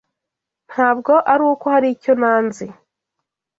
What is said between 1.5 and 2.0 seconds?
uko hari